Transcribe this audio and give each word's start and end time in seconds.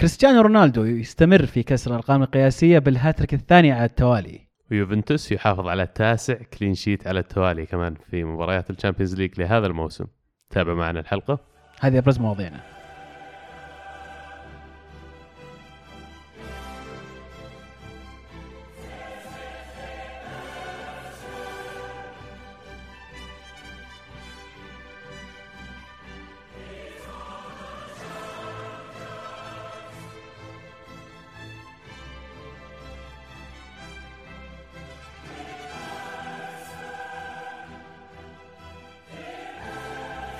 كريستيانو 0.00 0.40
رونالدو 0.40 0.84
يستمر 0.84 1.46
في 1.46 1.62
كسر 1.62 1.90
الأرقام 1.90 2.22
القياسية 2.22 2.78
بالهاتريك 2.78 3.34
الثاني 3.34 3.72
على 3.72 3.84
التوالي. 3.84 4.40
ويوفنتوس 4.70 5.32
يحافظ 5.32 5.66
على 5.68 5.82
التاسع 5.82 6.34
clean 6.34 6.74
sheet 6.74 7.06
على 7.06 7.20
التوالي 7.20 7.66
كمان 7.66 7.94
في 8.10 8.24
مباريات 8.24 8.70
ال 8.70 8.74
Champions 8.74 9.14
League 9.14 9.40
لهذا 9.40 9.66
الموسم. 9.66 10.04
تابع 10.50 10.74
معنا 10.74 11.00
الحلقة. 11.00 11.38
هذه 11.80 11.98
أبرز 11.98 12.18
مواضيعنا. 12.18 12.60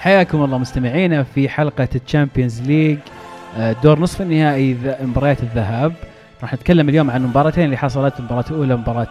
حياكم 0.04 0.44
الله 0.44 0.58
مستمعينا 0.58 1.22
في 1.22 1.48
حلقة 1.48 1.88
ال 1.94 2.01
Champions 2.01 2.62
League 2.62 2.98
آه، 3.58 3.76
دور 3.82 3.98
نصف 3.98 4.22
النهائي 4.22 4.76
مباريات 5.02 5.42
الذهاب. 5.42 5.92
راح 6.42 6.54
نتكلم 6.54 6.88
اليوم 6.88 7.10
عن 7.10 7.24
المباراتين 7.24 7.64
اللي 7.64 7.76
حصلت. 7.76 8.18
المباراة 8.18 8.44
الأولى 8.50 8.76
مباراة 8.76 9.08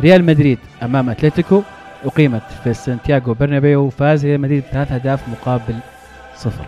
ريال 0.00 0.24
مدريد 0.24 0.58
أمام 0.82 1.10
أتلتيكو. 1.10 1.62
أقيمت 2.04 2.42
في 2.64 2.74
سانتياغو 2.74 3.34
برنابيو 3.34 3.80
وفاز 3.80 4.26
ريال 4.26 4.40
مدريد 4.40 4.62
بثلاث 4.70 4.92
أهداف 4.92 5.28
مقابل 5.28 5.74
صفر. 6.36 6.64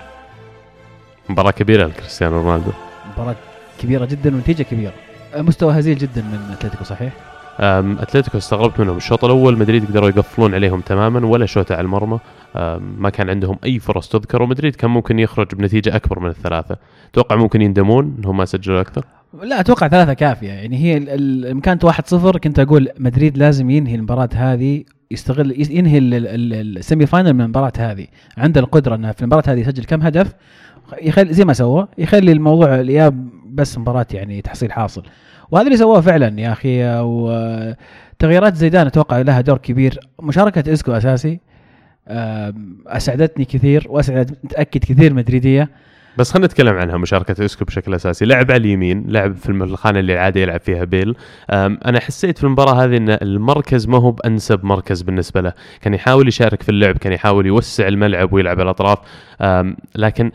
مباراة 1.29 1.51
كبيرة 1.51 1.87
لكريستيانو 1.87 2.43
رونالدو. 2.43 2.71
مباراة 3.13 3.37
كبيرة 3.81 4.05
جدا 4.05 4.35
ونتيجة 4.35 4.63
كبيرة. 4.63 4.93
آه، 5.35 5.43
مستوى 5.43 5.79
هزيل 5.79 5.99
جدا 5.99 6.23
من 6.23 6.51
أتلتيكو 6.53 6.85
صحيح؟ 6.85 7.13
أتلتيكو 7.61 8.39
استغربت 8.39 8.81
منهم. 8.81 8.97
الشوط 8.97 9.25
الأول 9.25 9.59
مدريد 9.59 9.87
قدروا 9.87 10.09
يقفلون 10.09 10.55
عليهم 10.55 10.81
تماما 10.81 11.27
ولا 11.27 11.47
شوطة 11.47 11.73
على 11.73 11.85
المرمى. 11.85 12.19
ما 12.81 13.11
كان 13.11 13.31
عندهم 13.31 13.57
أي 13.65 13.79
فرص 13.79 14.09
تذكر 14.09 14.43
ومدريد 14.43 14.77
كان 14.77 14.91
ممكن 14.91 15.19
يخرج 15.19 15.55
بنتيجة 15.55 15.97
أكبر 15.97 16.21
من 16.21 16.29
الثلاثة. 16.31 16.77
أتوقع 17.13 17.37
ممكن 17.37 17.63
يندمون 17.63 18.15
إنهم 18.19 18.37
ما 18.37 18.45
سجلوا 18.45 18.81
أكثر؟ 18.81 19.05
لا 19.43 19.61
أتوقع 19.61 19.89
ثلاثة 19.89 20.13
كافية. 20.13 20.49
يعني 20.49 20.77
هي 20.77 20.99
لما 20.99 21.61
كانت 21.61 21.85
1-0 21.87 22.37
كنت 22.39 22.59
أقول 22.59 22.89
مدريد 22.99 23.39
لازم 23.39 23.71
ينهي 23.71 23.95
المباراة 23.95 24.29
هذه 24.35 24.85
يستغل 25.11 25.61
يس- 25.61 25.71
ينهي 25.71 25.99
ال- 25.99 26.15
ال- 26.15 26.79
ال 26.79 27.07
semi-final 27.07 27.33
من 27.33 27.41
المباراة 27.41 27.73
هذه. 27.79 28.07
عنده 28.39 28.61
القدرة 28.61 28.95
إنه 28.95 29.13
في 29.13 29.21
المباراة 29.23 29.43
هذه 29.47 29.61
يسجل 29.61 29.85
كم 29.85 30.03
هدف 30.03 30.35
يخلي 31.03 31.33
زي 31.33 31.45
ما 31.45 31.53
سوى 31.53 31.89
يخلي 31.99 32.33
الموضوع 32.33 32.81
الاياب 32.81 33.29
بس 33.47 33.79
مباراة 33.79 34.07
يعني 34.13 34.43
تحصيل 34.43 34.73
حاصل. 34.73 35.03
وهذا 35.51 35.67
اللي 35.67 35.77
سواه 35.77 36.01
فعلا 36.01 36.41
يا 36.41 36.53
أخي. 36.53 36.85
وتغييرات 37.01 38.55
زيدان 38.55 38.87
أتوقع 38.87 39.21
لها 39.21 39.41
دور 39.41 39.59
كبير. 39.59 39.99
مشاركة 40.23 40.73
إسكو 40.73 40.93
أساسي 40.93 41.41
أسعدتني 42.87 43.45
كثير 43.45 43.87
وأسعد 43.89 44.37
متأكد 44.45 44.85
كثير 44.85 45.15
مدريدية. 45.15 45.71
بس 46.19 46.33
خلينا 46.33 46.47
نتكلم 46.47 46.75
عنها 46.77 46.97
مشاركة 46.97 47.45
إسكو 47.45 47.65
بشكل 47.65 47.95
أساسي. 47.95 48.25
لعب 48.25 48.51
على 48.51 48.57
اليمين 48.61 49.05
لعب 49.09 49.37
في 49.37 49.51
الخانة 49.51 49.99
اللي 49.99 50.19
عادة 50.19 50.41
يلعب 50.41 50.61
فيها 50.61 50.85
بيل. 50.85 51.17
أنا 51.51 52.01
حسيت 52.01 52.39
في 52.39 52.45
المباراة 52.45 52.85
هذه 52.85 52.97
إن 52.97 53.11
المركز 53.11 53.87
ما 53.87 53.99
هو 53.99 54.11
بأنسب 54.11 54.65
مركز 54.65 55.03
بالنسبة 55.03 55.41
له. 55.41 55.53
كان 55.81 55.95
يحاول 55.95 56.29
يشارك 56.29 56.63
في 56.63 56.69
اللعب 56.69 56.99
كان 56.99 57.13
يحاول 57.13 57.47
يوسع 57.47 57.89
الملعب 57.89 58.33
ويلعب 58.33 58.61
على 58.61 58.63
الأطراف. 58.63 58.99
لكن 59.97 60.31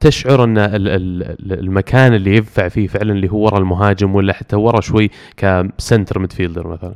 تشعر 0.00 0.44
إن 0.44 0.58
ال- 0.58 0.88
ال- 0.88 1.58
المكان 1.60 2.14
اللي 2.14 2.36
ينفع 2.36 2.68
فيه 2.68 2.86
فعلا 2.86 3.12
اللي 3.12 3.30
هو 3.32 3.44
ورا 3.44 3.58
المهاجم 3.58 4.14
ولا 4.14 4.32
حتى 4.32 4.56
ورا 4.56 4.80
شوي 4.80 5.10
ك 5.36 5.48
center 5.48 6.18
midfielder 6.18 6.68
مثلا. 6.68 6.94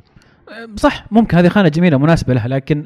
صح 0.77 1.07
ممكن 1.11 1.37
هذه 1.37 1.49
خانة 1.49 1.69
جميلة 1.69 1.99
مناسبة 1.99 2.35
لها 2.35 2.49
لكن 2.49 2.85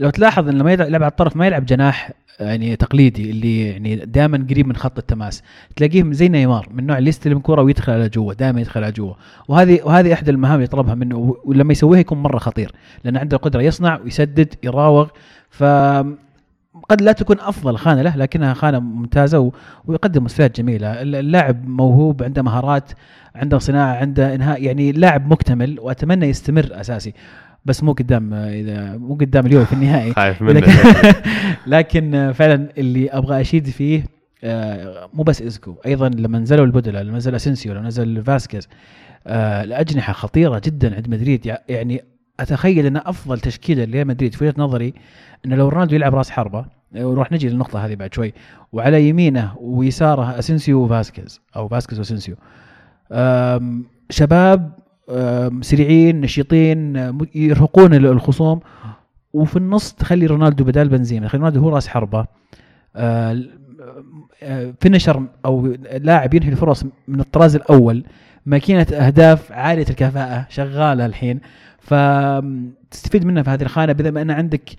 لو 0.00 0.10
تلاحظ 0.10 0.48
ان 0.48 0.58
لما 0.58 0.72
يلعب 0.72 1.02
على 1.02 1.06
الطرف 1.10 1.36
ما 1.36 1.46
يلعب 1.46 1.66
جناح 1.66 2.10
يعني 2.40 2.76
تقليدي 2.76 3.30
اللي 3.30 3.66
يعني 3.68 3.96
دائما 3.96 4.46
قريب 4.50 4.66
من 4.66 4.76
خط 4.76 4.98
التماس. 4.98 5.42
تلاقيه 5.76 6.04
زي 6.12 6.28
نيمار 6.28 6.68
من 6.72 6.78
النوع 6.78 6.98
اللي 6.98 7.08
يستلم 7.08 7.38
كرة 7.38 7.62
ويدخل 7.62 7.92
على 7.92 8.08
جوا 8.08 8.34
دائما 8.34 8.60
يدخل 8.60 8.84
على 8.84 8.92
جوا 8.92 9.14
وهذه 9.48 9.80
وهذه 9.84 10.12
احدى 10.12 10.30
المهام 10.30 10.54
اللي 10.54 10.64
يطلبها 10.64 10.94
منه 10.94 11.36
ولما 11.44 11.72
يسويها 11.72 12.00
يكون 12.00 12.18
مرة 12.18 12.38
خطير 12.38 12.72
لأن 13.04 13.16
عنده 13.16 13.36
القدرة 13.36 13.62
يصنع 13.62 13.98
ويسدد 14.04 14.54
يراوغ. 14.62 15.08
ف 15.50 15.64
قد 16.88 17.00
لا 17.02 17.12
تكون 17.12 17.40
أفضل 17.40 17.76
خانة 17.76 18.02
له 18.02 18.16
لكنها 18.16 18.54
خانة 18.54 18.78
ممتازة 18.78 19.52
ويقدم 19.86 20.24
مستويات 20.24 20.56
جميلة. 20.60 21.02
الل- 21.02 21.14
اللاعب 21.16 21.68
موهوب 21.68 22.22
عنده 22.22 22.42
مهارات 22.42 22.92
عنده 23.34 23.58
صناعة 23.58 23.96
عنده 23.96 24.34
إنهاء 24.34 24.62
يعني 24.62 24.92
لاعب 24.92 25.32
مكتمل 25.32 25.80
وأتمنى 25.80 26.26
يستمر 26.26 26.68
أساسي. 26.72 27.14
بس 27.64 27.82
مو 27.82 27.92
قدام 27.92 28.34
إذا 28.34 28.96
مو 28.96 29.14
قدام 29.14 29.46
اليوم 29.46 29.64
في 29.64 29.72
النهائي. 29.72 30.12
خايف 30.22 30.42
منه. 30.42 30.66
لكن 31.66 32.32
فعلا 32.34 32.68
اللي 32.78 33.10
أبغى 33.10 33.40
أشيد 33.40 33.66
فيه 33.68 34.04
آه، 34.44 35.08
مو 35.14 35.22
بس 35.22 35.42
اسكو 35.42 35.74
أيضا 35.86 36.08
لما 36.08 36.38
نزلوا 36.38 36.66
البدلاء 36.66 37.02
لما 37.02 37.16
نزل 37.16 37.34
اسنسيو 37.34 37.72
لما 37.74 37.86
نزل 37.88 38.22
فاسكيز 38.24 38.68
آه، 39.26 39.64
الأجنحة 39.64 40.12
خطيرة 40.12 40.62
جدا 40.64 40.96
عند 40.96 41.08
مدريد. 41.08 41.46
يع- 41.46 41.58
يعني 41.68 42.02
أتخيل 42.40 42.86
أن 42.86 42.96
أفضل 42.96 43.40
تشكيلة 43.40 43.84
لريال 43.84 44.06
مدريد 44.06 44.34
في 44.34 44.44
وجهة 44.44 44.54
نظري 44.58 44.94
انه 45.46 45.56
لو 45.56 45.68
رونالدو 45.68 45.94
يلعب 45.94 46.14
راس 46.14 46.30
حربة 46.30 46.64
آه، 46.96 47.06
وراح 47.06 47.32
نجي 47.32 47.48
للنقطة 47.48 47.86
هذه 47.86 47.94
بعد 47.94 48.14
شوي 48.14 48.32
وعلى 48.72 49.08
يمينه 49.08 49.52
ويساره 49.60 50.38
اسنسيو 50.38 50.84
وفاسكيز 50.84 51.40
أو 51.56 51.68
فاسكيز 51.68 51.98
واسنسيو 51.98 52.36
شباب 54.10 54.72
سريعين 55.60 56.20
نشيطين 56.20 56.96
يرهقون 57.34 57.94
ال- 57.94 58.06
الخصوم. 58.06 58.60
وفي 59.32 59.56
النص 59.56 59.92
تخلي 59.92 60.26
رونالدو 60.26 60.64
بدال 60.64 60.88
بنزيما. 60.88 61.26
تخلي 61.26 61.38
رونالدو 61.40 61.60
هو 61.60 61.68
راس 61.68 61.88
حربة. 61.88 62.26
آه، 62.96 63.42
آه، 64.42 64.74
finisher 64.80 65.22
أو 65.44 65.76
لاعب 66.00 66.34
ينهي 66.34 66.48
الفرص 66.48 66.84
من 67.08 67.20
الطراز 67.20 67.56
الأول. 67.56 68.04
ماكينة 68.46 68.86
أهداف 68.92 69.52
عالية 69.52 69.86
الكفاءة 69.90 70.46
شغالة 70.50 71.06
الحين. 71.06 71.40
فتستفيد 71.78 73.24
منها 73.26 73.42
في 73.42 73.50
هذه 73.50 73.62
الخانة 73.62 73.92
بما 73.92 74.22
أن 74.22 74.30
عندك 74.30 74.70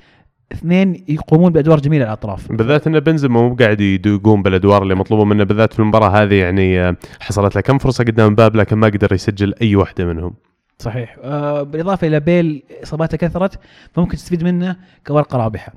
اثنين 0.51 1.03
يقومون 1.07 1.51
بأدوار 1.51 1.79
جميلة 1.79 2.05
على 2.05 2.13
الاطراف 2.13 2.51
بالذات 2.51 2.87
إن 2.87 2.99
بنزيما 2.99 3.41
مو 3.41 3.55
قاعد 3.55 3.81
يقوم 3.81 4.43
بالأدوار 4.43 4.83
اللي 4.83 4.95
مطلوبة 4.95 5.25
منه 5.25 5.43
بالذات 5.43 5.73
في 5.73 5.79
المباراة 5.79 6.09
هذه 6.23 6.35
يعني 6.35 6.79
آه، 6.79 6.95
حصلت 7.19 7.55
له 7.55 7.61
كم 7.61 7.77
فرصة 7.77 8.03
قدام 8.03 8.35
باب 8.35 8.55
لكن 8.55 8.75
ما 8.75 8.87
قدر 8.87 9.13
يسجل 9.13 9.53
أي 9.61 9.75
واحدة 9.75 10.05
منهم. 10.05 10.33
صحيح. 10.79 11.17
آه 11.23 11.63
بالإضافة 11.63 12.07
إلى 12.07 12.19
بيل 12.19 12.63
إصاباته 12.83 13.17
كثرت 13.17 13.59
فممكن 13.93 14.17
تستفيد 14.17 14.43
منه 14.43 14.75
كورقة 15.07 15.37
رابحة. 15.37 15.73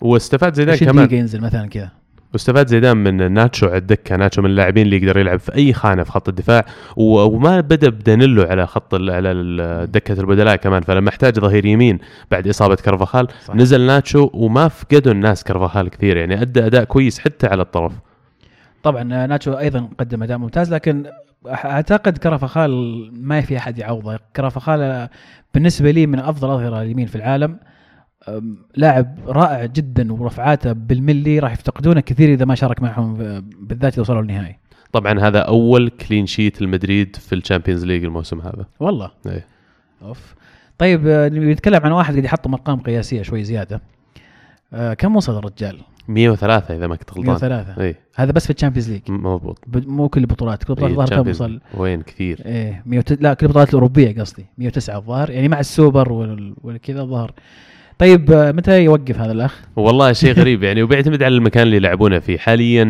واستفاد 0.00 0.54
زيدان 0.54 0.76
كمان. 0.76 1.08
ينزل 1.12 1.40
مثلا 1.40 1.66
كذا. 1.66 1.99
واستفاد 2.32 2.66
زيدان 2.66 2.96
من 2.96 3.32
ناتشو 3.32 3.66
على 3.66 3.76
الدكة. 3.76 4.16
ناتشو 4.16 4.42
من 4.42 4.50
اللاعبين 4.50 4.86
اللي 4.86 4.96
يقدر 4.96 5.18
يلعب 5.18 5.38
في 5.38 5.54
أي 5.54 5.72
خانة 5.72 6.02
في 6.02 6.10
خط 6.10 6.28
الدفاع. 6.28 6.64
وما 6.96 7.60
بدأ 7.60 7.88
بدانيلو 7.88 8.42
على 8.42 8.66
خط 8.66 8.94
على 8.94 9.86
دكة 9.92 10.20
البدلاء 10.20 10.56
كمان. 10.56 10.82
فلما 10.82 11.08
احتاج 11.08 11.38
ظهير 11.38 11.66
يمين 11.66 11.98
بعد 12.30 12.48
إصابة 12.48 12.74
كرفخال 12.74 13.28
صح. 13.44 13.54
نزل 13.54 13.80
ناتشو 13.80 14.30
وما 14.34 14.68
فقدوا 14.68 15.12
الناس 15.12 15.44
كرفخال 15.44 15.88
كثير. 15.88 16.16
يعني 16.16 16.42
أدى 16.42 16.66
أداء 16.66 16.84
كويس 16.84 17.18
حتى 17.18 17.46
على 17.46 17.62
الطرف. 17.62 17.92
طبعا 18.82 19.02
ناتشو 19.02 19.52
أيضا 19.52 19.88
قدم 19.98 20.22
أداء 20.22 20.38
ممتاز 20.38 20.74
لكن 20.74 21.06
أعتقد 21.48 22.18
كرفخال 22.18 22.70
ما 23.12 23.40
في 23.40 23.56
أحد 23.56 23.78
يعوضه. 23.78 24.18
كرفخال 24.36 25.08
بالنسبة 25.54 25.90
لي 25.90 26.06
من 26.06 26.18
أفضل 26.18 26.50
أظهرة 26.50 26.82
اليمين 26.82 27.06
في 27.06 27.16
العالم. 27.16 27.56
لاعب 28.76 29.18
رائع 29.26 29.64
جدا 29.66 30.12
ورفعاته 30.12 30.72
بالملي 30.72 31.38
راح 31.38 31.52
يفتقدونه 31.52 32.00
كثير 32.00 32.32
إذا 32.32 32.44
ما 32.44 32.54
شارك 32.54 32.82
معهم 32.82 33.20
آه، 33.20 33.42
بالذات 33.60 33.92
إذا 33.92 34.02
وصلوا 34.02 34.22
النهائي 34.22 34.56
طبعا 34.92 35.20
هذا 35.20 35.38
أول 35.38 35.88
clean 35.88 36.26
sheet 36.26 36.62
المدريد 36.62 37.16
في 37.16 37.34
ال 37.34 37.39
Champions 37.39 37.84
League 37.84 38.04
الموسم 38.04 38.40
هذا. 38.40 38.66
والله. 38.80 39.10
إيه. 39.26 39.46
أوف. 40.02 40.34
طيب 40.78 41.06
آه، 41.06 41.28
نتكلم 41.28 41.80
عن 41.84 41.92
واحد 41.92 42.12
قاعد 42.14 42.24
يحطم 42.24 42.54
ارقام 42.54 42.80
قياسية 42.80 43.22
شوي 43.22 43.44
زيادة. 43.44 43.80
آه 44.72 44.94
كم 44.94 45.16
وصل 45.16 45.38
الرجال؟ 45.38 45.78
103 46.08 46.76
إذا 46.76 46.86
ما 46.86 46.96
كنت 46.96 47.10
غلطان. 47.10 47.26
103 47.26 47.82
اي 47.82 47.94
هذا 48.16 48.32
بس 48.32 48.44
في 48.46 48.52
ال 48.52 48.56
Champions 48.56 48.90
League. 48.90 49.00
مضبوط. 49.08 49.58
مو 49.74 50.08
كل 50.08 50.20
البطولات. 50.20 50.64
كل 50.64 50.72
البطولات 50.72 50.98
الظاهر 51.12 51.22
كم 51.22 51.30
وصل. 51.30 51.60
وين 51.74 52.02
كثير. 52.02 52.42
إيه 52.46 52.82
100 52.86 53.04
لا 53.20 53.34
كل 53.34 53.46
البطولات 53.46 53.68
الأوروبية 53.68 54.20
قصدي. 54.20 54.46
109 54.58 54.96
الظاهر. 54.98 55.30
يعني 55.30 55.48
مع 55.48 55.60
السوبر 55.60 56.12
وال- 56.12 56.54
والكذا 56.62 57.02
الظاهر. 57.02 57.32
طيب 58.00 58.32
آه، 58.32 58.52
متى 58.52 58.84
يوقف 58.84 59.20
هذا 59.20 59.32
الأخ؟ 59.32 59.60
والله 59.76 60.12
شيء 60.12 60.32
غريب 60.40 60.62
يعني 60.62 60.82
وبيعتمد 60.82 61.22
على 61.22 61.34
المكان 61.34 61.62
اللي 61.62 61.76
يلعبونه 61.76 62.18
فيه. 62.18 62.38
حاليا 62.38 62.84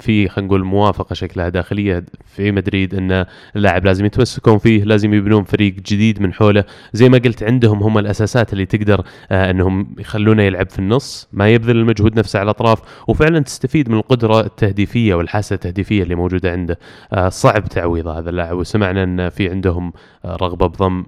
في 0.00 0.28
خلينا 0.28 0.48
نقول 0.48 0.64
موافقة 0.64 1.14
شكلها 1.14 1.48
داخلية 1.48 2.04
في 2.26 2.52
مدريد 2.52 2.94
إن 2.94 3.26
اللاعب 3.56 3.84
لازم 3.84 4.04
يتمسكون 4.04 4.58
فيه 4.58 4.84
لازم 4.84 5.14
يبنون 5.14 5.44
فريق 5.44 5.74
جديد 5.74 6.22
من 6.22 6.32
حوله. 6.32 6.64
زي 6.92 7.08
ما 7.08 7.18
قلت 7.18 7.42
عندهم 7.42 7.82
هم 7.82 7.98
الأساسات 7.98 8.52
اللي 8.52 8.66
تقدر 8.66 9.04
آه، 9.30 9.50
إنهم 9.50 9.94
يخلونه 9.98 10.42
يلعب 10.42 10.70
في 10.70 10.78
النص. 10.78 11.28
ما 11.32 11.48
يبذل 11.48 11.76
المجهود 11.76 12.18
نفسه 12.18 12.38
على 12.38 12.44
الأطراف 12.44 13.08
وفعلا 13.08 13.40
تستفيد 13.40 13.88
من 13.88 13.96
القدرة 13.98 14.40
التهديفية 14.40 15.14
والحاسة 15.14 15.54
التهديفية 15.54 16.02
اللي 16.02 16.14
موجودة 16.14 16.52
عنده. 16.52 16.78
آه، 17.12 17.28
صعب 17.28 17.64
تعويض 17.64 18.06
هذا 18.06 18.30
اللاعب. 18.30 18.56
وسمعنا 18.56 19.02
إن 19.02 19.28
في 19.28 19.50
عندهم 19.50 19.92
رغبة 20.26 20.66
بضم 20.66 21.04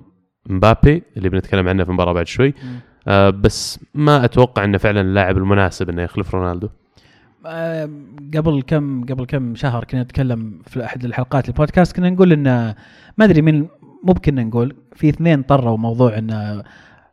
مبابي 0.49 1.03
اللي 1.17 1.29
بنتكلم 1.29 1.69
عنه 1.69 1.85
في 1.85 1.89
المباراة 1.89 2.13
بعد 2.13 2.27
شوي. 2.27 2.55
آه، 3.09 3.31
بس 3.31 3.81
ما 3.95 4.25
أتوقع 4.25 4.65
إنه 4.65 4.79
فعلا 4.79 5.01
اللاعب 5.01 5.37
المناسب 5.39 5.89
إنه 5.91 6.03
يخلف 6.03 6.35
رونالدو. 6.35 6.69
آه، 7.47 7.91
قبل 8.37 8.63
كم 8.63 9.05
قبل 9.05 9.25
كم 9.25 9.55
شهر 9.55 9.85
كنا 9.85 10.03
نتكلم 10.03 10.61
في 10.67 10.85
أحد 10.85 11.05
الحلقات 11.05 11.49
البودكاست 11.49 11.97
كنا 11.97 12.11
نقول 12.11 12.33
إن 12.33 12.75
ما 13.19 13.25
أدري 13.25 13.43
مين 13.43 13.69
مو 14.05 14.15
كنا 14.15 14.45
نقول 14.45 14.77
في 14.95 15.09
اثنين 15.09 15.43
طروا 15.43 15.77
موضوع 15.77 16.19
انه 16.19 16.63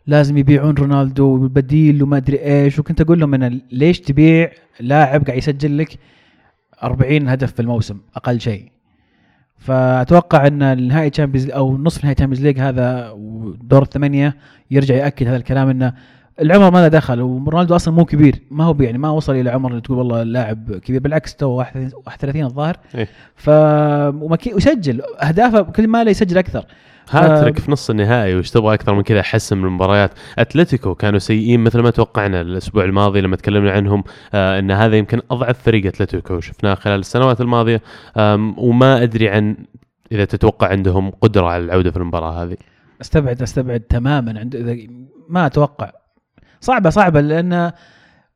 لازم 0.07 0.37
يبيعون 0.37 0.75
رونالدو 0.75 1.25
وبديل 1.25 2.03
وما 2.03 2.17
أدري 2.17 2.39
إيش 2.39 2.79
وكنت 2.79 3.01
أقول 3.01 3.19
لهم 3.19 3.33
إن 3.33 3.61
ليش 3.71 3.99
تبيع 3.99 4.51
لاعب 4.79 5.25
قاعد 5.25 5.37
يسجل 5.37 5.77
لك 5.77 5.99
40 6.83 7.27
هدف 7.27 7.51
في 7.53 7.61
الموسم 7.61 7.97
أقل 8.15 8.39
شيء. 8.39 8.71
فأتوقع 9.63 10.47
أن 10.47 10.61
النهائي 10.61 11.09
Champions 11.09 11.49
أو 11.49 11.77
نصف 11.77 12.03
نهائي 12.03 12.15
Champions 12.15 12.45
League 12.45 12.59
هذا 12.59 13.11
ودور 13.11 13.81
الثمانية 13.81 14.35
يرجع 14.71 14.95
يأكد 14.95 15.27
هذا 15.27 15.37
الكلام 15.37 15.69
انه 15.69 15.93
العمر 16.41 16.71
ماذا 16.71 16.87
دخل 16.87 17.21
ورونالدو 17.21 17.75
أصلا 17.75 17.93
مو 17.93 18.05
كبير 18.05 18.41
ما 18.51 18.63
هو 18.63 18.75
يعني 18.79 18.97
ما 18.97 19.09
وصل 19.09 19.35
إلى 19.35 19.49
عمر 19.49 19.69
اللي 19.69 19.81
تقول 19.81 19.97
والله 19.97 20.21
اللاعب 20.21 20.75
كبير 20.77 21.01
بالعكس 21.01 21.35
تو 21.35 21.47
31 21.47 22.43
الظاهر 22.43 22.77
إيه. 22.95 23.07
ف 23.35 23.49
ويسجل 24.53 25.01
أهدافه 25.23 25.61
كل 25.61 25.87
ما 25.87 26.03
له 26.03 26.11
يسجل 26.11 26.37
أكثر 26.37 26.65
هاتريك 27.09 27.59
في 27.59 27.71
نص 27.71 27.89
النهائي 27.89 28.35
وش 28.35 28.49
تبغى 28.49 28.73
أكثر 28.73 28.93
من 28.95 29.01
كذا 29.01 29.21
حسم 29.21 29.57
من 29.57 29.65
المباريات 29.65 30.11
أتلتيكو 30.39 30.95
كانوا 30.95 31.19
سيئين 31.19 31.59
مثل 31.59 31.79
ما 31.79 31.89
توقعنا 31.89 32.41
الأسبوع 32.41 32.83
الماضي 32.83 33.21
لما 33.21 33.35
تكلمنا 33.35 33.71
عنهم 33.71 34.03
آه 34.33 34.59
إن 34.59 34.71
هذا 34.71 34.95
يمكن 34.95 35.21
أضعف 35.31 35.63
فريق 35.63 35.85
أتلتيكو 35.85 36.39
شفناه 36.39 36.75
خلال 36.75 36.99
السنوات 36.99 37.41
الماضية. 37.41 37.81
وما 38.57 39.03
أدري 39.03 39.29
عن 39.29 39.57
إذا 40.11 40.25
تتوقع 40.25 40.67
عندهم 40.67 41.09
قدرة 41.09 41.45
على 41.47 41.63
العودة 41.63 41.91
في 41.91 41.97
المباراة 41.97 42.43
هذه. 42.43 42.57
أستبعد 43.01 43.41
أستبعد 43.41 43.79
تماما 43.79 44.39
عند 44.39 44.55
إذا- 44.55 44.91
ما 45.29 45.45
أتوقع. 45.45 45.91
صعبة 46.61 46.89
صعبة 46.89 47.21
لأن 47.21 47.71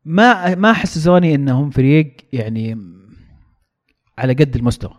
ما 0.06 0.56
ما 0.56 0.74
حسسوني 0.74 1.36
إنهم 1.36 1.69
فريق 1.69 2.16
يعني 2.34 2.78
على 4.18 4.34
قد 4.34 4.56
المستوى. 4.56 4.94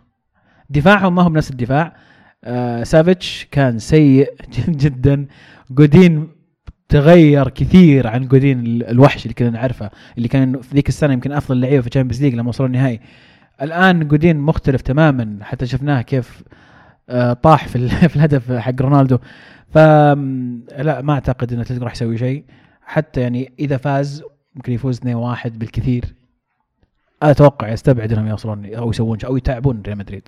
دفاعهم 0.69 1.15
ما 1.15 1.21
هو 1.23 1.29
بنفس 1.29 1.51
الدفاع. 1.51 1.95
آه 2.43 2.83
سافيتش 2.83 3.47
كان 3.51 3.79
سيء 3.79 4.33
جدا. 4.83 5.25
جودين 5.71 6.27
تغير 6.89 7.49
كثير 7.49 8.07
عن 8.07 8.27
جودين 8.27 8.59
ال- 8.65 8.83
الوحش 8.89 9.23
اللي 9.23 9.33
كنا 9.33 9.49
نعرفه 9.49 9.89
اللي 10.17 10.27
كان 10.27 10.61
في 10.61 10.75
ذيك 10.75 10.89
السنة 10.89 11.13
يمكن 11.13 11.31
أفضل 11.31 11.61
لعيبة 11.61 11.81
في 11.81 11.87
ال 11.87 11.90
Champions 11.90 12.21
League 12.23 12.33
لما 12.35 12.49
وصلوا 12.49 12.67
النهائي. 12.67 12.99
الآن 13.61 14.07
جودين 14.07 14.37
مختلف 14.37 14.81
تماما 14.81 15.37
حتى 15.41 15.65
شفناه 15.65 16.01
كيف 16.01 16.43
آه، 17.09 17.33
طاح 17.33 17.67
في 17.67 17.87
في 18.09 18.15
الهدف 18.15 18.51
حق 18.51 18.81
رونالدو. 18.81 19.17
ف 19.69 19.77
لا 19.77 21.01
ما 21.01 21.13
أعتقد 21.13 21.53
ان 21.53 21.59
اتلتيكو 21.59 21.83
راح 21.85 21.91
يسوي 21.93 22.17
شيء. 22.17 22.43
حتى 22.81 23.21
يعني 23.21 23.53
إذا 23.59 23.77
فاز 23.77 24.23
ممكن 24.55 24.73
يفوز 24.73 24.99
2-1 24.99 25.03
بالكثير. 25.47 26.05
أتوقع 27.23 27.69
يستبعد 27.69 28.11
إنهم 28.13 28.27
يوصلون 28.27 28.65
أو 28.75 28.89
يسوون 28.89 29.17
أو 29.25 29.37
يتعبون 29.37 29.81
ريال 29.87 29.97
مدريد. 29.97 30.27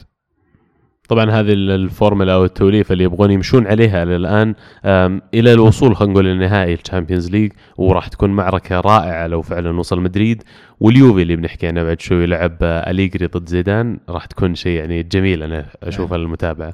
طبعا 1.12 1.32
هذه 1.32 1.54
ال- 1.54 1.72
الفورمولا 1.72 2.34
أو 2.34 2.46
التوليفة 2.46 2.94
اللي 2.94 3.04
يبغون 3.04 3.32
يمشون 3.32 3.68
عليها 3.68 4.06
للآن 4.06 4.56
آم، 4.86 5.22
إلى 5.34 5.54
الوصول 5.54 5.96
خلينا 5.96 6.14
نقول 6.14 6.26
للنهائي 6.26 6.74
ال 6.74 6.79
Champions 6.79 7.30
League 7.32 7.52
وراح 7.78 8.08
تكون 8.08 8.30
معركة 8.30 8.80
رائعة 8.80 9.28
لو 9.28 9.42
فعلا 9.42 9.80
وصل 9.80 10.00
مدريد. 10.02 10.44
واليوفي 10.80 11.22
اللي 11.22 11.36
بنحكي 11.36 11.68
عنه 11.68 11.84
بعد 11.84 12.02
شوي 12.02 12.26
لعب 12.26 12.58
أليجري 12.62 13.26
ضد 13.28 13.50
زيدان 13.50 13.98
راح 14.10 14.26
تكون 14.26 14.56
شيء 14.56 14.80
يعني 14.80 15.04
جميل 15.04 15.44
أنا 15.44 15.66
اشوفها 15.84 16.18
للمتابعه. 16.18 16.74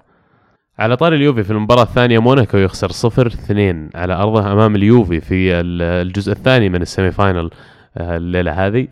على 0.79 0.95
طاري 0.97 1.15
اليوفي 1.15 1.43
في 1.43 1.51
المباراة 1.51 1.83
الثانية 1.83 2.19
موناكو 2.19 2.57
يخسر 2.57 2.91
0 2.91 3.27
2 3.27 3.89
على 3.95 4.13
أرضه 4.13 4.51
أمام 4.51 4.75
اليوفي 4.75 5.19
في 5.21 5.53
ال- 5.59 5.81
الجزء 6.07 6.31
الثاني 6.31 6.69
من 6.69 6.81
ال 6.81 6.87
semi 6.87 7.11
final 7.11 7.49
آه، 7.97 8.17
الليلة 8.17 8.51
هذه. 8.67 8.87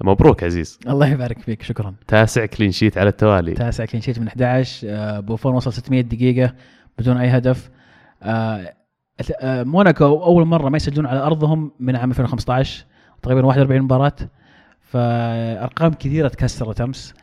مبروك 0.00 0.44
عزيز. 0.44 0.78
الله 0.88 1.06
يبارك 1.08 1.38
فيك 1.38 1.62
شكرا. 1.62 1.94
تاسع 2.08 2.46
clean 2.46 2.70
sheet 2.72 2.98
على 2.98 3.08
التوالي. 3.08 3.54
تاسع 3.54 3.84
كلين 3.84 4.02
شيت 4.02 4.18
من 4.18 4.26
11 4.28 4.86
آه، 4.90 5.20
بوفون 5.20 5.54
وصل 5.54 5.72
600 5.72 6.00
دقيقة 6.00 6.54
بدون 6.98 7.16
أي 7.16 7.28
هدف. 7.28 7.70
آه، 8.22 8.74
آه، 9.40 9.62
موناكو 9.62 10.04
أول 10.04 10.44
مرة 10.44 10.68
ما 10.68 10.76
يسجلون 10.76 11.06
على 11.06 11.20
أرضهم 11.20 11.70
من 11.80 11.96
عام 11.96 12.10
2015 12.10 12.84
تقريبا 13.22 13.46
41 13.46 13.82
مباراة. 13.82 14.12
فأرقام 14.80 15.92
كثيرة 15.92 16.28
تكسرت 16.28 16.80
أمس. 16.80 17.14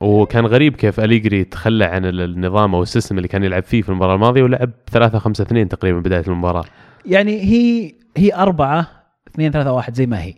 وكان 0.00 0.46
غريب 0.46 0.76
كيف 0.76 1.00
أليجري 1.00 1.44
تخلى 1.44 1.84
عن 1.84 2.04
ال- 2.04 2.20
النظام 2.20 2.74
أو 2.74 2.82
السيستم 2.82 3.16
اللي 3.16 3.28
كان 3.28 3.44
يلعب 3.44 3.62
فيه 3.62 3.82
في 3.82 3.88
المباراة 3.88 4.14
الماضية 4.14 4.42
ولعب 4.42 4.70
3 4.92 5.18
5 5.18 5.42
2 5.42 5.68
تقريبا 5.68 5.98
بداية 6.00 6.24
المباراة. 6.28 6.64
يعني 7.06 7.40
هي 7.40 7.92
هي 8.16 8.34
أربعة 8.34 8.86
اثنين 9.28 9.52
ثلاثة 9.52 9.72
واحد 9.72 9.94
زي 9.94 10.06
ما 10.06 10.22
هي. 10.22 10.34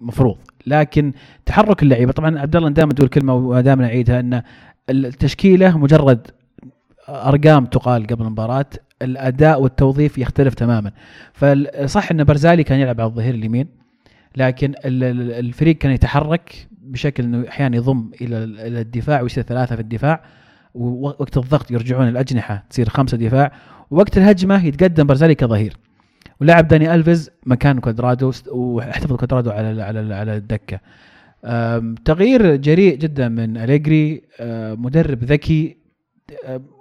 مفروض. 0.00 0.36
لكن 0.66 1.12
تحرك 1.46 1.82
اللعيبة. 1.82 2.12
طبعا 2.12 2.38
عبد 2.38 2.56
الله 2.56 2.70
دائما 2.70 2.92
تقول 2.92 3.08
كلمة 3.08 3.34
ودائما 3.34 3.84
أعيدها 3.84 4.20
أن 4.20 4.42
التشكيلة 4.90 5.78
مجرد 5.78 6.26
أرقام 7.08 7.66
تقال 7.66 8.06
قبل 8.06 8.24
المباراة. 8.24 8.66
الأداء 9.02 9.62
والتوظيف 9.62 10.18
يختلف 10.18 10.54
تماما. 10.54 10.92
فصح 11.32 12.10
إن 12.10 12.24
برزالي 12.24 12.64
كان 12.64 12.78
يلعب 12.78 13.00
على 13.00 13.10
الظهير 13.10 13.34
اليمين 13.34 13.66
لكن 14.36 14.74
ال- 14.84 15.04
ال- 15.04 15.32
الفريق 15.32 15.78
كان 15.78 15.92
يتحرك 15.92 16.68
بشكل 16.82 17.24
إنه 17.24 17.48
أحيانا 17.48 17.76
يضم 17.76 18.10
إلى 18.20 18.36
الدفاع 18.80 19.22
ويصير 19.22 19.44
ثلاثة 19.44 19.76
في 19.76 19.82
الدفاع. 19.82 20.24
ووقت 20.74 21.36
الضغط 21.36 21.70
يرجعون 21.70 22.08
الأجنحة 22.08 22.64
تصير 22.70 22.88
خمسة 22.88 23.16
دفاع. 23.16 23.52
ووقت 23.90 24.18
الهجمة 24.18 24.66
يتقدم 24.66 25.06
برزالي 25.06 25.34
كظهير. 25.34 25.76
ولعب 26.40 26.68
داني 26.68 26.94
ألفيز 26.94 27.30
مكان 27.46 27.78
كوادرادو 27.80 28.32
واحتفظ 28.48 29.16
كوادرادو 29.16 29.50
على 29.50 29.82
على 29.82 30.14
على 30.14 30.36
الدكة. 30.36 30.80
تغيير 32.04 32.56
جريء 32.56 32.96
جدا 32.96 33.28
من 33.28 33.56
أليجري 33.56 34.22
مدرب 34.76 35.24
ذكي 35.24 35.76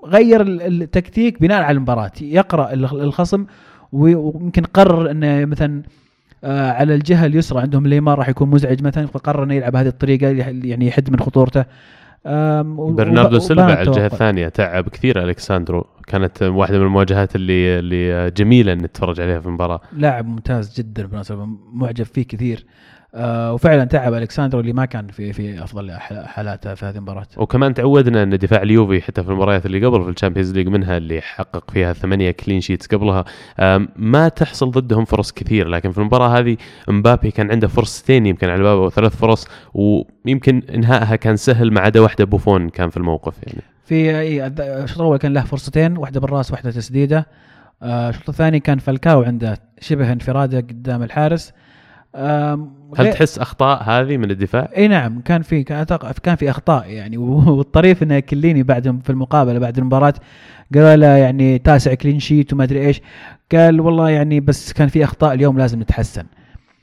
غير 0.05 0.41
ال- 0.41 0.81
التكتيك 0.83 1.41
بناء 1.41 1.61
على 1.61 1.75
المباراة 1.77 2.11
يقرأ 2.21 2.73
ال- 2.73 3.01
الخصم 3.01 3.45
ويمكن 3.91 4.63
قرر 4.63 5.11
إنه 5.11 5.45
مثلا 5.45 5.83
آه، 6.43 6.71
على 6.71 6.95
الجهة 6.95 7.25
اليسرى 7.25 7.61
عندهم 7.61 7.87
ليمار 7.87 8.17
راح 8.19 8.29
يكون 8.29 8.49
مزعج 8.49 8.83
مثلا 8.83 9.07
فقرر 9.07 9.43
إنه 9.43 9.53
يلعب 9.53 9.75
هذه 9.75 9.87
الطريقة 9.87 10.27
يعني 10.63 10.87
يحد 10.87 11.09
من 11.09 11.19
خطورته. 11.19 11.65
برناردو 12.25 13.39
سيلفا 13.39 13.63
على 13.63 13.81
الجهة. 13.81 14.05
الثانية 14.05 14.49
تعب 14.49 14.89
كثير 14.89 15.23
الكساندرو 15.23 15.85
كانت 16.07 16.43
واحدة 16.43 16.79
من 16.79 16.85
المواجهات 16.85 17.35
اللي 17.35 17.79
اللي 17.79 18.31
جميلة 18.31 18.73
ان 18.73 18.77
نتفرج 18.77 19.21
عليها 19.21 19.39
في 19.39 19.45
المباراة. 19.45 19.81
لاعب 19.93 20.25
ممتاز 20.25 20.79
جدا 20.79 21.03
بالمناسبه 21.03 21.45
معجب 21.73 22.05
فيه 22.05 22.23
كثير. 22.23 22.65
آه 23.15 23.53
وفعلا 23.53 23.83
تعب 23.85 24.13
الكساندرو 24.13 24.59
اللي 24.59 24.73
ما 24.73 24.85
كان 24.85 25.07
في 25.07 25.33
في 25.33 25.63
أفضل 25.63 25.91
حال- 25.91 26.27
حالاته 26.27 26.73
في 26.73 26.85
هذه 26.85 26.95
المباراة. 26.95 27.25
وكمان 27.37 27.73
تعودنا 27.73 28.23
أن 28.23 28.37
دفاع 28.37 28.61
اليوفي 28.61 29.01
حتى 29.01 29.23
في 29.23 29.29
المباريات 29.29 29.65
اللي 29.65 29.85
قبل 29.85 30.03
في 30.03 30.09
ال 30.09 30.13
Champions 30.13 30.51
League 30.53 30.67
منها 30.67 30.97
اللي 30.97 31.21
حقق 31.21 31.71
فيها 31.71 31.93
ثمانية 31.93 32.31
clean 32.31 32.61
sheets 32.61 32.87
قبلها 32.87 33.25
ما 33.95 34.27
تحصل 34.29 34.71
ضدهم 34.71 35.05
فرص 35.05 35.31
كثير. 35.31 35.67
لكن 35.67 35.91
في 35.91 35.97
المباراة 35.97 36.39
هذه 36.39 36.57
مبابي 36.87 37.31
كان 37.31 37.51
عنده 37.51 37.67
فرصتين 37.67 38.25
يمكن 38.25 38.49
على 38.49 38.63
بابه 38.63 38.81
وثلاث 38.81 39.15
فرص 39.15 39.47
ويمكن 39.73 40.61
إنهائها 40.75 41.15
كان 41.15 41.35
سهل 41.35 41.71
ما 41.73 41.81
عدا 41.81 41.99
واحدة 41.99 42.25
بوفون 42.25 42.69
كان 42.69 42.89
في 42.89 42.97
الموقف 42.97 43.33
يعني. 43.47 43.61
في 43.85 44.11
أي- 44.11 44.61
الشوط 44.61 44.97
الأول 44.99 45.17
كان 45.17 45.33
له 45.33 45.41
فرصتين 45.41 45.97
واحدة 45.97 46.19
بالراس 46.19 46.51
واحدة 46.51 46.71
تسديدة. 46.71 47.27
آه، 47.83 48.09
الشوط 48.09 48.29
الثاني 48.29 48.59
كان 48.59 48.77
فالكاو 48.77 49.23
عنده 49.23 49.57
شبه 49.81 50.11
انفراده 50.11 50.57
قدام 50.59 51.03
الحارس. 51.03 51.53
هل 52.15 52.67
غير- 52.97 53.11
تحس 53.13 53.39
أخطاء 53.39 53.83
هذه 53.83 54.17
من 54.17 54.31
الدفاع؟ 54.31 54.69
إي 54.77 54.87
نعم 54.87 55.21
كان 55.21 55.41
في 55.41 55.63
كان 56.23 56.35
في 56.35 56.49
أخطاء 56.49 56.89
يعني. 56.89 57.17
والطريف 57.47 58.03
ان 58.03 58.19
كليني 58.19 58.63
بعد 58.63 58.99
في 59.03 59.09
المقابلة 59.09 59.59
بعد 59.59 59.77
المباراة 59.77 60.13
قال 60.75 60.99
له 60.99 61.07
يعني 61.07 61.57
تاسع 61.57 61.93
clean 61.93 62.19
sheet 62.19 62.53
وما 62.53 62.63
أدري 62.63 62.87
إيش. 62.87 63.01
قال 63.51 63.81
والله 63.81 64.09
يعني 64.09 64.39
بس 64.39 64.73
كان 64.73 64.87
في 64.87 65.03
أخطاء 65.03 65.33
اليوم 65.33 65.57
لازم 65.57 65.79
نتحسن. 65.81 66.23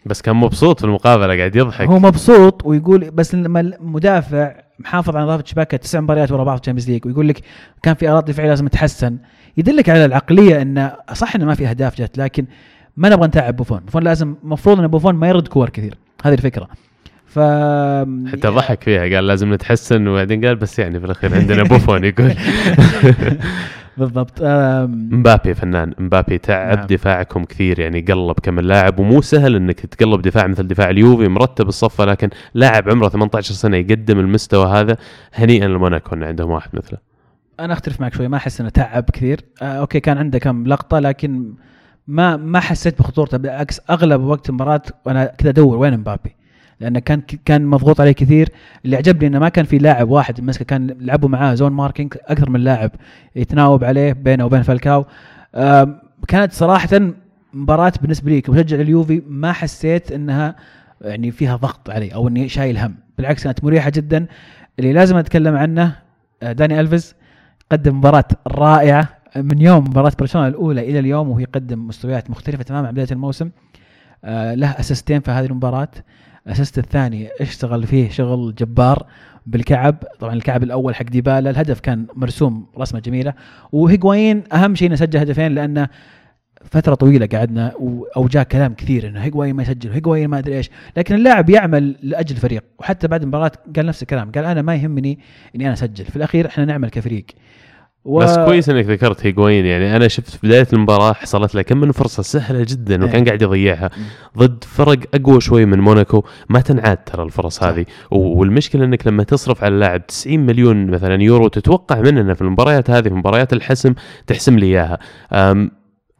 بس 0.06 0.22
كان 0.22 0.36
مبسوط 0.36 0.78
في 0.80 0.84
المقابلة 0.86 1.36
قاعد 1.36 1.56
يضحك. 1.56 1.86
هو 1.88 1.98
مبسوط 1.98 2.66
ويقول 2.66 3.10
بس 3.10 3.34
لما 3.34 3.60
المدافع 3.60 4.52
محافظ 4.78 5.16
على 5.16 5.24
نظافة 5.24 5.44
شباكه 5.46 5.76
تسع 5.76 6.00
مباريات 6.00 6.32
ورا 6.32 6.44
بعض 6.44 6.56
في 6.56 6.62
ال 6.62 6.65
Champions 6.65 6.90
League 6.90 7.06
ويقول 7.06 7.28
لك 7.28 7.40
كان 7.82 7.94
في 7.94 8.08
اغلاط 8.08 8.24
دفاعيه 8.28 8.48
لازم 8.48 8.68
تتحسن. 8.68 9.18
يدلك 9.56 9.88
على 9.88 10.04
العقلية 10.04 10.62
انه 10.62 10.92
صح 11.12 11.34
إنه 11.36 11.44
ما 11.44 11.54
في 11.54 11.66
أهداف 11.68 11.98
جت 12.02 12.18
لكن 12.18 12.46
ما 12.96 13.08
نبغى 13.08 13.26
نتعب 13.26 13.56
بوفون 13.56 13.80
بوفون 13.80 14.02
لازم 14.02 14.34
المفروض 14.44 14.80
إن 14.80 14.86
بوفون 14.86 15.14
ما 15.14 15.28
يرد 15.28 15.48
كور 15.48 15.68
كثير. 15.68 15.94
هذه 16.24 16.34
الفكرة. 16.34 16.68
ف 17.26 17.38
حتى 18.32 18.48
ضحك 18.48 18.82
فيها. 18.82 19.16
قال 19.16 19.26
لازم 19.26 19.54
نتحسن 19.54 20.08
وبعدين 20.08 20.44
قال 20.44 20.56
بس 20.56 20.78
يعني 20.78 21.00
في 21.00 21.06
الأخير 21.06 21.34
عندنا 21.34 21.62
بوفون 21.62 22.04
يقول. 22.04 22.32
بالضبط. 23.98 24.42
مبابي 24.92 25.54
فنان 25.54 25.94
مبابي 25.98 26.38
تعب 26.38 26.76
نعم. 26.76 26.86
دفاعكم 26.86 27.44
كثير. 27.44 27.80
يعني 27.80 28.00
قلب 28.00 28.36
كم 28.42 28.58
اللاعب 28.58 28.98
ومو 28.98 29.20
سهل 29.20 29.56
إنك 29.56 29.80
تقلب 29.80 30.22
دفاع 30.22 30.46
مثل 30.46 30.68
دفاع 30.68 30.90
اليوفي 30.90 31.28
مرتب 31.28 31.68
الصفة 31.68 32.04
لكن 32.04 32.30
لاعب 32.54 32.90
عمره 32.90 33.08
18 33.08 33.54
سنة 33.54 33.76
يقدم 33.76 34.18
المستوى 34.18 34.66
هذا 34.66 34.96
هنيئا 35.34 35.68
لموناكو 35.68 36.14
إن 36.14 36.22
عندهم 36.22 36.50
واحد 36.50 36.70
مثله. 36.72 36.98
أنا 37.60 37.72
أختلف 37.72 38.00
معك 38.00 38.14
شوي. 38.14 38.28
ما 38.28 38.36
أحس 38.36 38.60
إنه 38.60 38.70
تعب 38.70 39.04
كثير. 39.12 39.40
آه 39.62 39.64
okay 39.64 40.00
كان 40.00 40.18
عنده 40.18 40.38
كم 40.38 40.66
لقطة 40.66 40.98
لكن 40.98 41.54
ما 42.08 42.36
ما 42.36 42.60
حسيت 42.60 42.98
بخطورته. 42.98 43.36
بالعكس 43.38 43.80
أغلب 43.90 44.22
وقت 44.22 44.48
المباراة 44.48 44.82
وأنا 45.04 45.24
كذا 45.24 45.50
أدور 45.50 45.76
وين 45.76 45.96
مبابي 45.96 46.36
لأنه 46.80 46.98
كان 46.98 47.20
كان 47.20 47.66
مضغوط 47.66 48.00
عليه 48.00 48.12
كثير. 48.12 48.48
اللي 48.84 48.96
عجبني 48.96 49.26
إنه 49.26 49.38
ما 49.38 49.48
كان 49.48 49.64
في 49.64 49.78
لاعب 49.78 50.08
واحد 50.10 50.40
مسكه 50.40 50.64
كان 50.64 50.96
لعبوا 51.00 51.28
معاه 51.28 51.54
zone 51.54 51.72
marking 51.72 52.14
أكثر 52.26 52.50
من 52.50 52.60
لاعب 52.60 52.90
يتناوب 53.36 53.84
عليه 53.84 54.12
بينه 54.12 54.44
وبين 54.44 54.62
فالكاو. 54.62 55.06
كانت 56.28 56.52
صراحة 56.52 56.88
مباراة 57.54 57.92
بالنسبة 58.02 58.30
لي 58.30 58.40
كمشجع 58.40 58.76
اليوفي 58.80 59.22
ما 59.28 59.52
حسيت 59.52 60.12
إنها 60.12 60.56
يعني 61.00 61.30
فيها 61.30 61.56
ضغط 61.56 61.90
علي 61.90 62.14
أو 62.14 62.28
إني 62.28 62.48
شايل 62.48 62.78
هم. 62.78 62.94
بالعكس 63.18 63.44
كانت 63.44 63.64
مريحة 63.64 63.90
جدا. 63.90 64.26
اللي 64.78 64.92
لازم 64.92 65.16
أتكلم 65.16 65.56
عنه 65.56 65.96
آه، 66.42 66.52
داني 66.52 66.80
ألفيز 66.80 67.14
قدم 67.72 67.96
مباراة 67.98 68.24
رائعة. 68.46 69.15
من 69.36 69.60
يوم 69.60 69.84
مباراة 69.84 70.12
برشلونة 70.18 70.48
الأولى 70.48 70.80
إلى 70.90 70.98
اليوم 70.98 71.28
وهو 71.28 71.38
يقدم 71.38 71.86
مستويات 71.86 72.30
مختلفة 72.30 72.62
تماما 72.62 72.86
عن 72.88 72.94
بداية 72.94 73.08
الموسم 73.12 73.50
آه 74.24 74.54
له 74.54 74.70
أسيستين 74.70 75.20
في 75.20 75.30
هذه 75.30 75.46
المباراة. 75.46 75.88
الأسيست 76.46 76.78
الثاني 76.78 77.28
اشتغل 77.40 77.86
فيه 77.86 78.08
شغل 78.10 78.54
جبار 78.54 79.06
بالكعب. 79.46 80.04
طبعا 80.18 80.34
الكعب 80.34 80.62
الأول 80.62 80.94
حق 80.94 81.04
ديبالا 81.04 81.50
الهدف 81.50 81.80
كان 81.80 82.06
مرسوم 82.14 82.66
رسمة 82.78 83.00
جميلة. 83.00 83.32
وهيغوايين 83.72 84.42
أهم 84.52 84.74
شيء 84.74 84.88
إنه 84.88 84.96
سجل 84.96 85.18
هدفين 85.18 85.52
لأنه 85.54 85.88
فترة 86.64 86.94
طويلة 86.94 87.26
قعدنا 87.26 87.72
و- 87.78 88.04
أو 88.16 88.26
جاء 88.26 88.42
كلام 88.42 88.74
كثير 88.74 89.08
إنه 89.08 89.20
هيغوايين 89.20 89.56
ما 89.56 89.62
يسجل 89.62 89.90
هيغوايين 89.90 90.28
ما 90.28 90.38
أدري 90.38 90.56
إيش، 90.56 90.70
لكن 90.96 91.14
اللاعب 91.14 91.50
يعمل 91.50 91.96
لأجل 92.02 92.36
الفريق. 92.36 92.64
وحتى 92.78 93.08
بعد 93.08 93.22
المباراة 93.22 93.52
قال 93.76 93.86
نفس 93.86 94.02
الكلام، 94.02 94.30
قال 94.32 94.44
أنا 94.44 94.62
ما 94.62 94.74
يهمني 94.74 95.18
إني 95.56 95.64
أنا 95.64 95.72
أسجل، 95.72 96.04
في 96.04 96.16
الأخير 96.16 96.46
إحنا 96.46 96.64
نعمل 96.64 96.90
كفريق. 96.90 97.26
و... 98.06 98.18
بس 98.18 98.38
كويس 98.38 98.68
إنك 98.68 98.84
ذكرت 98.84 99.26
هيغوين. 99.26 99.66
يعني 99.66 99.96
أنا 99.96 100.08
شفت 100.08 100.30
في 100.30 100.46
بداية 100.46 100.66
المباراة 100.72 101.12
حصلت 101.12 101.54
له 101.54 101.62
كم 101.62 101.80
من 101.80 101.92
فرصة 101.92 102.22
سهلة 102.22 102.64
جدا 102.68 103.04
وكان 103.04 103.14
إيه. 103.14 103.24
قاعد 103.24 103.42
يضيعها. 103.42 103.90
ضد 104.38 104.64
فرق 104.64 104.98
أقوى 105.14 105.40
شوي 105.40 105.64
من 105.64 105.80
موناكو. 105.80 106.24
ما 106.48 106.60
تنعاد 106.60 106.96
ترى 106.96 107.22
الفرص. 107.22 107.62
هذه. 107.62 107.84
والمشكلة 108.10 108.84
إنك 108.84 109.06
لما 109.06 109.22
تصرف 109.22 109.64
على 109.64 109.74
اللاعب 109.74 110.06
90 110.06 110.38
مليون 110.38 110.86
مثلا 110.86 111.22
يورو 111.22 111.48
تتوقع 111.48 112.00
منه 112.00 112.20
إنه 112.20 112.34
في 112.34 112.42
المباريات 112.42 112.90
هذه 112.90 113.08
في 113.08 113.14
مباريات 113.14 113.52
الحسم 113.52 113.94
تحسم 114.26 114.58
لي 114.58 114.66
إياها. 114.66 114.98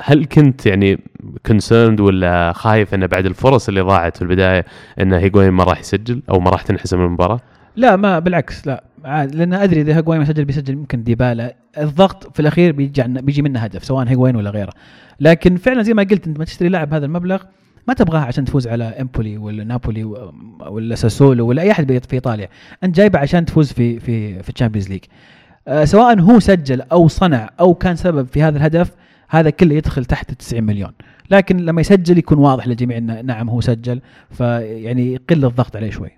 هل 0.02 0.24
كنت 0.24 0.66
يعني 0.66 1.00
concerned 1.46 2.00
ولا 2.00 2.52
خايف 2.52 2.94
إنه 2.94 3.06
بعد 3.06 3.26
الفرص 3.26 3.68
اللي 3.68 3.80
ضاعت 3.80 4.16
في 4.16 4.22
البداية 4.22 4.64
إنه 5.00 5.18
هيغوين 5.18 5.50
ما 5.50 5.64
راح 5.64 5.80
يسجل 5.80 6.22
أو 6.30 6.40
ما 6.40 6.50
راح 6.50 6.62
تنحسم 6.62 7.00
المباراة؟ 7.00 7.40
لا 7.76 7.96
ما 7.96 8.18
بالعكس 8.18 8.66
لا. 8.66 8.84
عاد 9.06 9.34
لأن 9.34 9.54
أدري 9.54 9.80
إذا 9.80 9.96
هيغوين 9.96 10.18
ما 10.18 10.24
سجل 10.24 10.44
بيسجل 10.44 10.74
يمكن 10.74 11.02
ديبالا 11.02 11.56
الضغط 11.78 12.34
في 12.34 12.40
الأخير 12.40 12.72
بيجي 12.72 13.02
بيجي 13.02 13.42
منه 13.42 13.60
هدف 13.60 13.84
سواء 13.84 14.08
هيغوين 14.08 14.36
ولا 14.36 14.50
غيره. 14.50 14.72
لكن 15.20 15.56
فعلا 15.56 15.82
زي 15.82 15.94
ما 15.94 16.02
قلت 16.02 16.26
أنت 16.26 16.38
ما 16.38 16.44
تشتري 16.44 16.68
لاعب 16.68 16.88
بهذا 16.90 17.06
المبلغ 17.06 17.42
ما 17.88 17.94
تبغاه 17.94 18.20
عشان 18.20 18.44
تفوز 18.44 18.68
على 18.68 18.84
إمبولي 18.84 19.38
ولا 19.38 19.64
نابولي 19.64 20.04
ولا 20.60 20.94
ساسولو 20.94 21.46
ولا 21.46 21.62
أي 21.62 21.70
أحد 21.70 22.02
في 22.08 22.12
إيطاليا. 22.12 22.48
أنت 22.84 22.96
جايبه 22.96 23.18
عشان 23.18 23.44
تفوز 23.44 23.72
في 23.72 24.00
في 24.00 24.42
في 24.42 24.48
ال 24.48 24.52
Champions 24.52 24.88
League. 24.88 25.04
آه 25.68 25.84
سواء 25.84 26.20
هو 26.20 26.40
سجل 26.40 26.80
أو 26.80 27.08
صنع 27.08 27.50
أو 27.60 27.74
كان 27.74 27.96
سبب 27.96 28.26
في 28.26 28.42
هذا 28.42 28.56
الهدف 28.58 28.92
هذا 29.28 29.50
كله 29.50 29.74
يدخل 29.74 30.04
تحت 30.04 30.30
ال 30.30 30.36
90 30.36 30.64
مليون. 30.64 30.92
لكن 31.30 31.56
لما 31.56 31.80
يسجل 31.80 32.18
يكون 32.18 32.38
واضح 32.38 32.68
للجميع 32.68 32.98
انه 32.98 33.20
نعم 33.20 33.50
هو 33.50 33.60
سجل 33.60 34.00
فيعني 34.30 35.12
يقل 35.12 35.44
الضغط 35.44 35.76
عليه 35.76 35.90
شوي. 35.90 36.10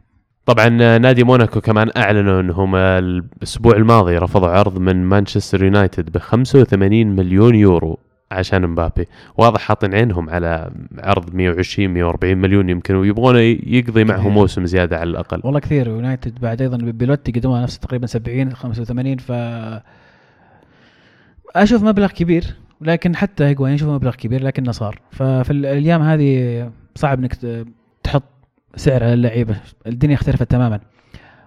طبعا 0.49 0.69
نادي 0.99 1.25
موناكو 1.25 1.61
كمان 1.61 1.91
أعلنوا 1.97 2.41
إنهم 2.41 2.75
الأسبوع 2.75 3.77
الماضي 3.77 4.19
رفضوا 4.19 4.49
عرض 4.49 4.79
من 4.79 5.05
مانشستر 5.05 5.65
يونايتد 5.65 6.13
ب 6.13 6.19
85 6.19 7.07
مليون 7.07 7.55
يورو 7.55 7.99
عشان 8.31 8.67
مبابي. 8.67 9.07
واضح 9.37 9.61
حاطين 9.61 9.95
عينهم 9.95 10.31
على 10.31 10.71
عرض 10.99 11.35
120 11.35 11.91
140 11.91 12.39
مليون 12.39 12.71
يمكن 12.71 12.95
ويبغون 12.95 13.37
يقضي 13.37 14.05
معهم 14.05 14.21
كثير. 14.21 14.31
موسم 14.31 14.67
زيادة 14.67 14.99
على 14.99 15.11
الأقل. 15.11 15.41
والله 15.45 15.61
كثير. 15.61 15.89
يونايتد 15.89 16.41
بعد 16.41 16.63
أيضا 16.63 16.77
بيلوتي 16.77 17.33
قدموا 17.33 17.61
نفس 17.61 17.79
تقريبا 17.79 18.07
70 18.07 18.53
85 18.53 19.17
ف 19.17 19.33
أشوف 21.57 21.83
مبلغ 21.83 22.11
كبير 22.11 22.45
لكن 22.81 23.17
حتى 23.17 23.45
هيغوين 23.45 23.75
أشوف 23.75 23.89
مبلغ 23.89 24.15
كبير 24.15 24.45
لكنه 24.45 24.73
صار. 24.73 25.01
ففي 25.11 25.51
الأيام 25.51 26.03
هذه 26.03 26.71
صعب 26.95 27.19
إنك 27.19 27.37
سعر 28.77 29.05
على 29.05 29.15
اللعيبة. 29.15 29.57
الدنيا 29.87 30.15
اختلفت 30.15 30.51
تماما. 30.51 30.81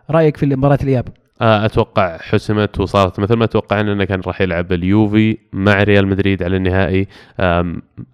رأيك 0.09 0.37
في 0.37 0.45
مباراة 0.45 0.79
الإياب؟ 0.83 1.07
آه، 1.41 1.65
أتوقع 1.65 2.17
حسمت 2.17 2.79
وصارت 2.79 3.19
مثل 3.19 3.33
ما 3.33 3.45
توقعنا 3.45 3.93
إنه 3.93 4.03
كان 4.03 4.21
راح 4.27 4.41
يلعب 4.41 4.71
اليوفي 4.71 5.37
مع 5.53 5.83
ريال 5.83 6.07
مدريد 6.07 6.43
على 6.43 6.57
النهائي. 6.57 7.07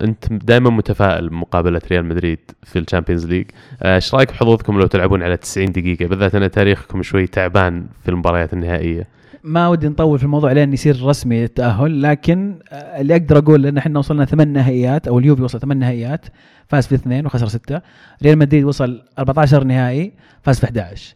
أنت 0.02 0.34
دائما 0.34 0.70
متفائل 0.70 1.30
بمقابله 1.30 1.82
ريال 1.92 2.06
مدريد 2.06 2.40
في 2.64 2.80
ال 2.80 2.85
Champions 2.85 3.26
League. 3.26 3.46
آه، 3.84 3.96
إيش 3.96 4.16
رأيك 4.16 4.32
بحظوظكم 4.32 4.80
لو 4.80 4.88
تلعبون 4.88 5.24
على 5.24 5.38
90 5.38 5.72
دقيقة؟ 5.72 6.06
بالذات 6.06 6.36
أن 6.36 6.52
تاريخكم 6.52 7.04
شوي 7.04 7.28
تعبان 7.28 7.88
في 8.04 8.12
المباريات 8.12 8.54
النهائية. 8.54 9.08
ما 9.48 9.68
ودي 9.68 9.88
نطول 9.88 10.20
في 10.20 10.26
الموضوع 10.26 10.52
لين 10.52 10.74
يصير 10.74 11.06
رسمي 11.06 11.44
التاهل 11.44 12.02
لكن 12.02 12.60
اللي 12.72 13.16
أقدر 13.16 13.38
أقول 13.38 13.66
ان 13.66 13.78
إحنا 13.78 14.00
وصلنا 14.00 14.26
ثمان 14.26 14.54
نهائيات 14.54 15.08
أو 15.08 15.20
اليوفي 15.20 15.42
وصل 15.42 15.60
ثمان 15.60 15.80
نهائيات 15.80 16.26
فاز 16.68 16.88
في 16.88 16.96
اثنين 16.96 17.26
وخسر 17.26 17.48
ستة. 17.48 17.82
ريال 18.24 18.38
مدريد 18.38 18.64
وصل 18.64 19.02
14 19.20 19.64
نهائي 19.64 20.14
فاز 20.42 20.60
في 20.60 20.66
11 20.66 21.16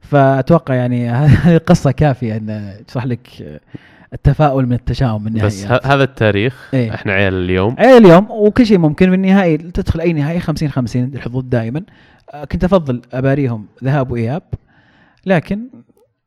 فأتوقع 0.00 0.74
يعني 0.74 1.08
هذه 1.10 1.56
قصة 1.56 1.90
كافية 1.90 2.36
إن 2.36 2.74
تشرح 2.86 3.06
لك 3.06 3.60
التفاؤل 4.12 4.66
من 4.66 4.72
التشاؤم 4.72 5.24
من 5.24 5.32
بس 5.32 5.66
هذا 5.66 6.04
التاريخ 6.04 6.70
إيه. 6.74 6.94
إحنا 6.94 7.12
عيال 7.12 7.34
اليوم. 7.34 7.76
عيال 7.78 8.06
اليوم 8.06 8.26
وكل 8.30 8.66
شيء 8.66 8.78
ممكن 8.78 9.08
في 9.08 9.14
النهائي. 9.14 9.56
تدخل 9.56 10.00
أي 10.00 10.12
نهائي 10.12 10.40
50 10.40 10.68
50 10.68 11.04
الحظوظ 11.04 11.44
دائما. 11.44 11.82
آه، 12.30 12.44
كنت 12.44 12.64
أفضل 12.64 13.02
أباريهم 13.12 13.66
ذهاب 13.84 14.10
وإياب 14.10 14.42
لكن 15.26 15.68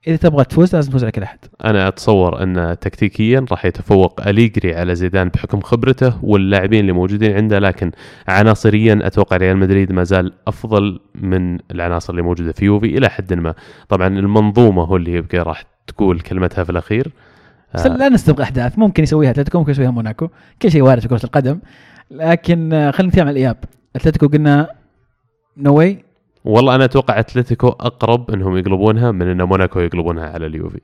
إذا 0.08 0.16
تبغى 0.16 0.44
تفوز 0.44 0.76
لازم 0.76 0.90
تفوز 0.90 1.04
على 1.04 1.12
كل 1.12 1.24
أحد. 1.24 1.40
أنا 1.66 1.88
أتصور 1.88 2.44
أن 2.44 2.78
تكتيكيا 2.82 3.46
راح 3.52 3.66
يتفوق 3.66 4.28
أليجري 4.28 4.76
على 4.76 4.96
زيدان 4.96 5.30
بحكم 5.30 5.62
خبرته 5.62 6.26
واللاعبين 6.26 6.80
اللي 6.80 6.92
موجودين 6.92 7.36
عنده 7.36 7.60
لكن 7.60 7.92
عناصريا 8.28 9.00
أتوقع 9.04 9.38
ريال 9.38 9.58
مدريد 9.58 9.92
ما 9.92 10.04
زال 10.04 10.34
أفضل 10.48 11.00
من 11.16 11.60
العناصر 11.72 12.14
اللي 12.14 12.22
موجودة 12.22 12.52
في 12.52 12.66
يوفي 12.66 12.98
إلى 12.98 13.10
حد 13.10 13.34
ما. 13.34 13.54
طبعا 13.90 14.08
المنظومة 14.08 14.84
هو 14.84 14.96
اللي 14.96 15.14
يبقى 15.14 15.38
راح 15.38 15.64
تقول 15.88 16.20
كلمتها 16.20 16.64
في 16.64 16.70
الأخير. 16.70 17.12
بس 17.74 17.86
آه، 17.86 17.98
لا 17.98 18.10
نستبق 18.10 18.42
أحداث 18.42 18.80
ممكن 18.80 19.04
يسويها 19.04 19.32
أتلتيكو 19.32 19.60
ممكن 19.60 19.72
يسويها 19.72 19.92
موناكو. 19.92 20.28
كل 20.62 20.72
شيء 20.72 20.82
وارد 20.82 21.02
في 21.02 21.08
كرة 21.08 21.24
القدم. 21.24 21.60
لكن 22.12 22.74
آه، 22.74 22.92
خلينا 22.92 23.10
نتكلم 23.10 23.26
عن 23.28 23.32
الإياب. 23.32 23.58
أتلتيكو 23.96 24.28
قلنا 24.28 24.70
نوي 25.58 26.07
والله 26.48 26.76
أنا 26.76 26.86
أتوقع 26.86 27.20
أتلتيكو 27.20 27.68
أقرب 27.68 28.32
إنهم 28.32 28.58
يقلبونها 28.58 29.12
من 29.12 29.28
إن 29.28 29.42
موناكو 29.44 29.80
يقلبونها 29.80 30.30
على 30.30 30.46
اليوفي. 30.46 30.80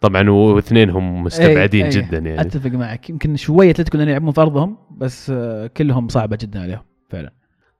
طبعا 0.00 0.30
واثنينهم 0.30 1.22
مستبعدين 1.24 1.82
أي- 1.90 1.96
أي. 1.96 2.02
جدا 2.02 2.18
يعني. 2.18 2.40
أتفق 2.40 2.70
معك. 2.70 3.10
يمكن 3.10 3.36
شوية 3.36 3.70
أتلتيكو 3.70 3.98
لأن 3.98 4.08
يلعبون 4.08 4.32
في 4.32 4.40
ارضهم 4.40 4.76
بس 4.96 5.30
آه، 5.34 5.66
كلهم 5.66 6.08
صعبة 6.08 6.38
جدا 6.40 6.62
عليهم 6.62 6.82
فعلا. 7.10 7.32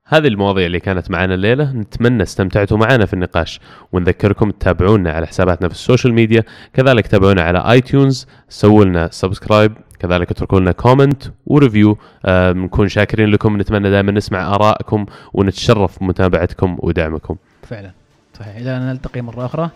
هذه 0.07 0.27
المواضيع 0.29 0.67
اللي 0.67 0.81
كانت 0.81 1.11
معنا 1.11 1.35
الليلة. 1.35 1.73
نتمنى 1.73 2.23
استمتعتوا 2.23 2.79
معنا 2.79 3.07
في 3.07 3.15
النقاش 3.15 3.61
ونذكركم 3.93 4.51
تتابعونا 4.51 5.13
على 5.13 5.27
حساباتنا 5.27 5.69
في 5.69 5.75
ال 5.75 5.80
social 5.80 6.15
media. 6.15 6.45
كذلك 6.73 7.07
تابعونا 7.07 7.43
على 7.43 7.59
iTunes 7.73 8.27
سووا 8.49 8.85
لنا 8.85 9.09
subscribe 9.12 9.73
كذلك 9.99 10.31
اتركوا 10.31 10.61
لنا 10.61 10.73
comment 10.73 11.23
و 11.47 11.53
review. 11.53 11.99
آه، 12.25 12.53
نكون 12.53 12.89
شاكرين 12.89 13.29
لكم 13.29 13.61
نتمنى 13.61 13.91
دائما 13.91 14.13
نسمع 14.13 14.55
آرائكم 14.55 15.07
ونتشرف 15.33 16.01
بمتابعتكم 16.01 16.77
ودعمكم. 16.79 17.37
فعلا. 17.63 17.93
صحيح. 18.39 18.57
إلى 18.57 18.77
أن 18.77 18.83
نلتقي 18.83 19.21
مرة 19.21 19.47
أخرى. 19.47 19.71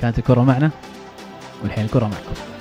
كانت 0.00 0.18
الكرة 0.18 0.40
معنا 0.40 0.70
والحين 1.62 1.84
الكرة 1.84 2.04
معكم. 2.04 2.57